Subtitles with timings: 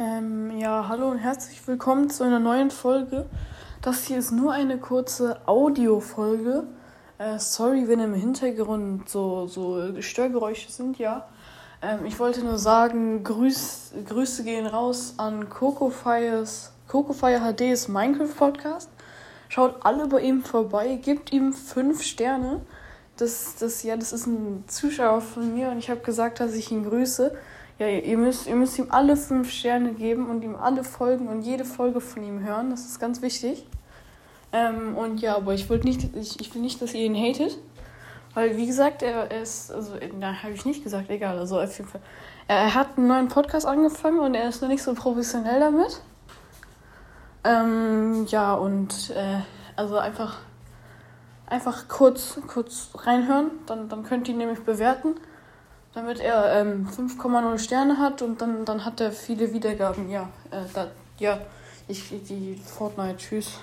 [0.00, 3.26] Ähm, ja, hallo und herzlich willkommen zu einer neuen Folge.
[3.82, 6.68] Das hier ist nur eine kurze Audio-Folge.
[7.18, 11.26] Äh, sorry, wenn im Hintergrund so, so Störgeräusche sind, ja.
[11.82, 17.88] Ähm, ich wollte nur sagen, Grüß, Grüße gehen raus an Coco Fires, Coco Fire HDs
[17.88, 18.90] Minecraft Podcast.
[19.48, 22.60] Schaut alle bei ihm vorbei, gebt ihm fünf Sterne.
[23.16, 26.70] Das, das, ja, das ist ein Zuschauer von mir und ich habe gesagt, dass ich
[26.70, 27.36] ihn grüße.
[27.78, 31.42] Ja, ihr müsst, ihr müsst ihm alle fünf Sterne geben und ihm alle folgen und
[31.42, 32.70] jede Folge von ihm hören.
[32.70, 33.64] Das ist ganz wichtig.
[34.52, 37.56] Ähm, und ja, aber ich, nicht, ich, ich will nicht, dass ihr ihn hatet.
[38.34, 41.88] Weil, wie gesagt, er, ist, also, na, habe ich nicht gesagt, egal, also auf jeden
[41.88, 42.00] Fall.
[42.48, 46.02] Er hat einen neuen Podcast angefangen und er ist noch nicht so professionell damit.
[47.44, 49.40] Ähm, ja, und, äh,
[49.76, 50.38] also einfach,
[51.46, 55.14] einfach kurz, kurz reinhören, dann, dann könnt ihr ihn nämlich bewerten
[55.94, 60.10] damit er ähm, 5,0 Sterne hat und dann, dann hat er viele Wiedergaben.
[60.10, 60.88] Ja, äh, da,
[61.18, 61.40] ja,
[61.88, 63.58] ich, die Fortnite, tschüss.